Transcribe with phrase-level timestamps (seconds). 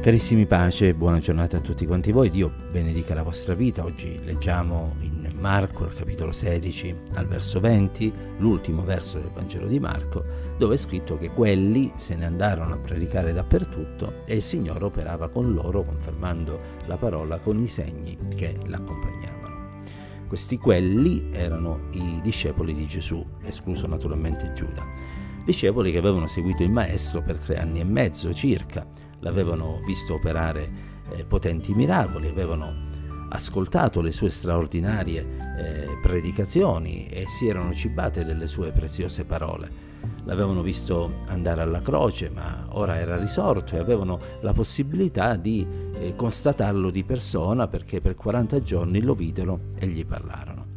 [0.00, 3.84] Carissimi pace buona giornata a tutti quanti voi, Dio benedica la vostra vita.
[3.84, 9.78] Oggi leggiamo in Marco, al capitolo 16, al verso 20, l'ultimo verso del Vangelo di
[9.78, 10.24] Marco,
[10.56, 15.28] dove è scritto che quelli se ne andarono a predicare dappertutto e il Signore operava
[15.28, 19.82] con loro, confermando la parola con i segni che l'accompagnavano.
[20.26, 24.82] Questi quelli erano i discepoli di Gesù, escluso naturalmente Giuda.
[25.44, 30.68] Discepoli che avevano seguito il Maestro per tre anni e mezzo circa l'avevano visto operare
[31.12, 32.88] eh, potenti miracoli, avevano
[33.30, 35.20] ascoltato le sue straordinarie
[35.58, 39.88] eh, predicazioni e si erano cibate delle sue preziose parole.
[40.24, 46.14] L'avevano visto andare alla croce, ma ora era risorto e avevano la possibilità di eh,
[46.16, 50.68] constatarlo di persona perché per 40 giorni lo videro e gli parlarono.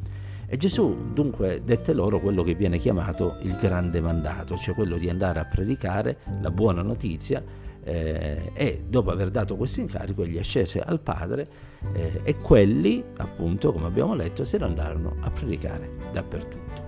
[0.45, 5.09] E Gesù dunque dette loro quello che viene chiamato il grande mandato, cioè quello di
[5.09, 7.43] andare a predicare la buona notizia
[7.83, 11.47] eh, e dopo aver dato questo incarico egli ascese al Padre
[11.93, 16.81] eh, e quelli, appunto, come abbiamo letto, se ne andarono a predicare dappertutto.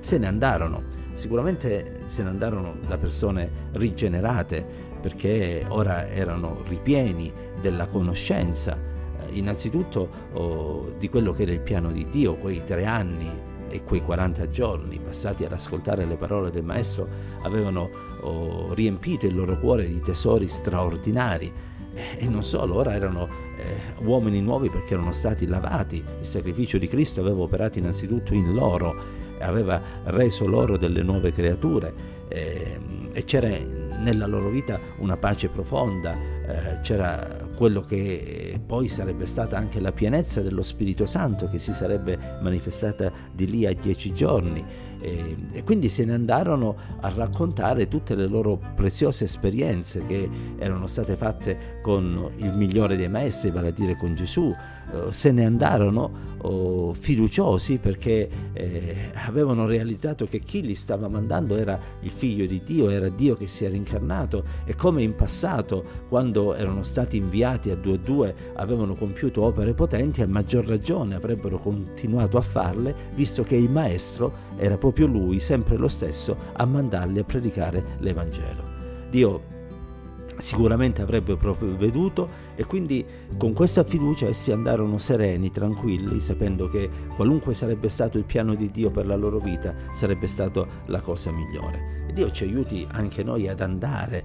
[0.00, 0.82] Se ne andarono,
[1.14, 4.64] sicuramente se ne andarono da persone rigenerate
[5.00, 11.90] perché ora erano ripieni della conoscenza, eh, innanzitutto oh, di quello che era il piano
[11.90, 13.30] di Dio, quei tre anni
[13.72, 17.08] e quei 40 giorni passati ad ascoltare le parole del Maestro
[17.42, 21.50] avevano oh, riempito il loro cuore di tesori straordinari.
[21.94, 26.88] E non solo, ora erano eh, uomini nuovi perché erano stati lavati, il sacrificio di
[26.88, 28.94] Cristo aveva operato innanzitutto in loro,
[29.40, 31.92] aveva reso loro delle nuove creature
[32.28, 32.78] eh,
[33.12, 33.48] e c'era
[34.02, 39.92] nella loro vita una pace profonda, eh, c'era quello che poi sarebbe stata anche la
[39.92, 44.64] pienezza dello Spirito Santo che si sarebbe manifestata di lì a dieci giorni.
[45.00, 50.88] E, e, quindi se ne andarono a raccontare tutte le loro preziose esperienze che erano
[50.88, 55.44] state fatte con il migliore dei maestri, vale a dire con Gesù, eh, se ne
[55.44, 62.46] andarono oh, fiduciosi perché eh, avevano realizzato che chi li stava mandando era il figlio
[62.46, 67.16] di Dio, era Dio che si era incarnato e come in passato quando erano stati
[67.16, 72.42] inviati a due a due avevano compiuto opere potenti, a maggior ragione avrebbero continuato a
[72.42, 77.82] farle visto che il maestro era proprio lui, sempre lo stesso, a mandarli a predicare
[77.98, 78.70] l'Evangelo.
[79.10, 79.51] Dio
[80.38, 83.04] sicuramente avrebbe provveduto e quindi
[83.36, 88.70] con questa fiducia essi andarono sereni, tranquilli, sapendo che qualunque sarebbe stato il piano di
[88.70, 92.06] Dio per la loro vita sarebbe stata la cosa migliore.
[92.08, 94.24] E Dio ci aiuti anche noi ad andare,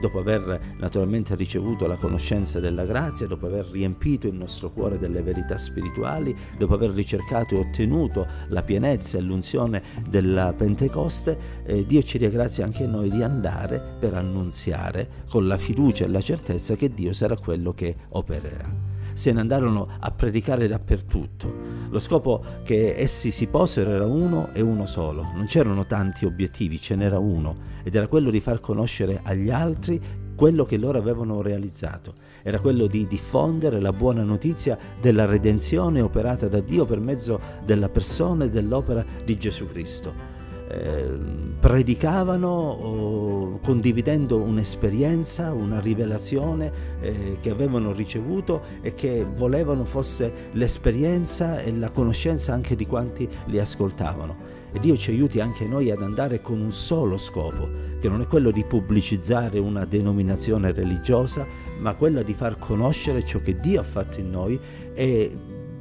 [0.00, 5.22] dopo aver naturalmente ricevuto la conoscenza della grazia, dopo aver riempito il nostro cuore delle
[5.22, 12.02] verità spirituali, dopo aver ricercato e ottenuto la pienezza e l'unzione della Pentecoste, eh, Dio
[12.02, 16.92] ci ringrazia anche noi di andare per annunziare con la fiducia e la certezza che
[16.92, 18.85] Dio sarà quello che opererà
[19.16, 21.50] se ne andarono a predicare dappertutto.
[21.88, 26.78] Lo scopo che essi si posero era uno e uno solo, non c'erano tanti obiettivi,
[26.78, 31.40] ce n'era uno, ed era quello di far conoscere agli altri quello che loro avevano
[31.40, 32.12] realizzato.
[32.42, 37.88] Era quello di diffondere la buona notizia della redenzione operata da Dio per mezzo della
[37.88, 40.35] persona e dell'opera di Gesù Cristo.
[40.68, 51.60] Eh, predicavano condividendo un'esperienza, una rivelazione eh, che avevano ricevuto e che volevano fosse l'esperienza
[51.60, 54.54] e la conoscenza anche di quanti li ascoltavano.
[54.72, 57.68] E Dio ci aiuti anche noi ad andare con un solo scopo,
[58.00, 61.46] che non è quello di pubblicizzare una denominazione religiosa,
[61.78, 64.58] ma quello di far conoscere ciò che Dio ha fatto in noi
[64.94, 65.30] e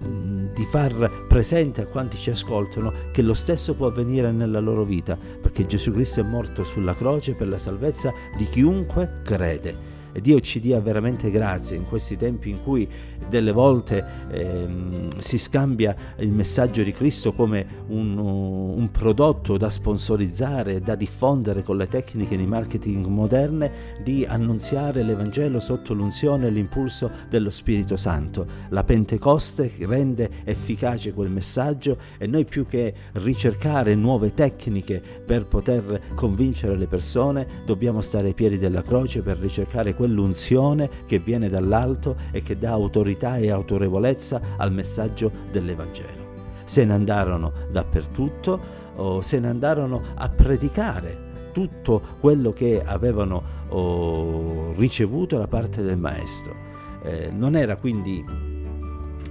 [0.06, 5.18] di far presente a quanti ci ascoltano che lo stesso può avvenire nella loro vita,
[5.42, 9.95] perché Gesù Cristo è morto sulla croce per la salvezza di chiunque crede.
[10.16, 12.88] E Dio ci dia veramente grazie in questi tempi in cui
[13.28, 20.80] delle volte ehm, si scambia il messaggio di Cristo come un, un, prodotto da sponsorizzare,
[20.80, 27.12] da diffondere con le tecniche di marketing moderne, di annunziare l'Evangelo sotto l'unzione e l'impulso
[27.30, 28.48] dello Spirito Santo.
[28.70, 36.14] La Pentecoste rende efficace quel messaggio e noi più che ricercare nuove tecniche per poter
[36.16, 41.50] convincere le persone, dobbiamo stare ai piedi della croce per ricercare quel quell'unzione che viene
[41.50, 46.34] dall'alto e che dà autorità e autorevolezza al messaggio dell'Evangelo.
[46.64, 54.74] Se ne andarono dappertutto, o se ne andarono a predicare tutto quello che avevano oh,
[54.78, 56.56] ricevuto da parte del Maestro.
[57.04, 58.24] Eh, non era quindi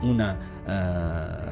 [0.01, 0.37] una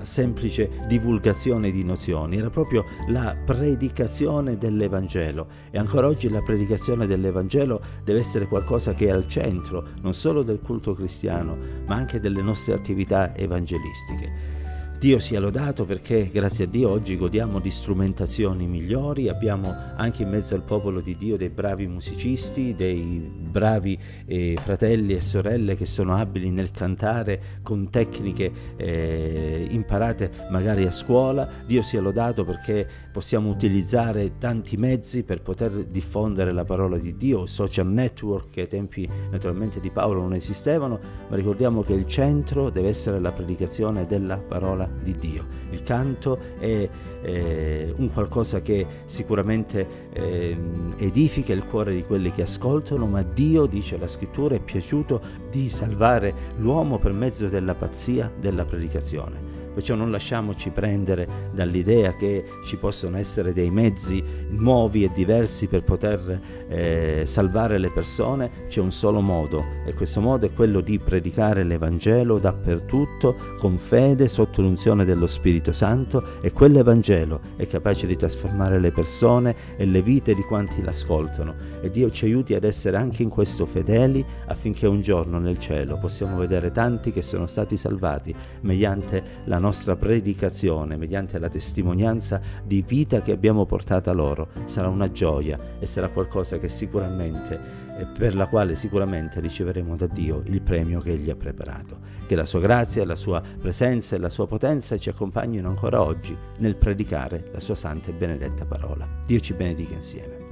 [0.05, 7.81] semplice divulgazione di nozioni, era proprio la predicazione dell'Evangelo e ancora oggi la predicazione dell'Evangelo
[8.05, 11.57] deve essere qualcosa che è al centro non solo del culto cristiano
[11.87, 14.62] ma anche delle nostre attività evangelistiche.
[15.03, 20.29] Dio sia lodato perché grazie a Dio oggi godiamo di strumentazioni migliori, abbiamo anche in
[20.29, 25.87] mezzo al popolo di Dio dei bravi musicisti, dei bravi eh, fratelli e sorelle che
[25.87, 31.49] sono abili nel cantare con tecniche eh, imparate magari a scuola.
[31.67, 37.47] Dio sia lodato perché possiamo utilizzare tanti mezzi per poter diffondere la parola di Dio,
[37.47, 42.71] social network che ai tempi naturalmente di Paolo non esistevano, ma ricordiamo che il centro
[42.71, 45.45] deve essere la predicazione della parola di Dio.
[45.71, 46.89] Il canto è
[47.23, 50.57] eh, un qualcosa che sicuramente eh,
[50.99, 55.69] edifica il cuore di quelli che ascoltano, ma Dio, dice la scrittura, è piaciuto di
[55.71, 59.52] salvare l'uomo per mezzo della pazzia della predicazione.
[59.73, 65.83] Perciò non lasciamoci prendere dall'idea che ci possono essere dei mezzi nuovi e diversi per
[65.83, 70.99] poter eh, salvare le persone, c'è un solo modo e questo modo è quello di
[70.99, 78.17] predicare l'Evangelo dappertutto con fede sotto l'unzione dello Spirito Santo e quell'Evangelo è capace di
[78.17, 81.55] trasformare le persone e le vite di quanti l'ascoltano.
[81.83, 85.99] E Dio ci aiuti ad essere anche in questo fedeli affinché un giorno nel cielo
[85.99, 92.83] possiamo vedere tanti che sono stati salvati mediante la nostra predicazione, mediante la testimonianza di
[92.83, 94.49] vita che abbiamo portato loro.
[94.65, 97.81] Sarà una gioia e sarà qualcosa che sicuramente
[98.19, 101.99] per la quale sicuramente riceveremo da Dio il premio che Egli ha preparato.
[102.27, 106.37] Che la sua grazia, la sua presenza e la sua potenza ci accompagnino ancora oggi
[106.59, 109.07] nel predicare la sua santa e benedetta parola.
[109.25, 110.52] Dio ci benedica insieme.